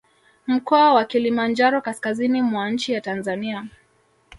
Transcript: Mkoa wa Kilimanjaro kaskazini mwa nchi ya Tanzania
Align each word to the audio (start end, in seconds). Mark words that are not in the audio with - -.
Mkoa 0.47 0.93
wa 0.93 1.05
Kilimanjaro 1.05 1.81
kaskazini 1.81 2.41
mwa 2.41 2.69
nchi 2.71 2.93
ya 2.93 3.01
Tanzania 3.01 3.67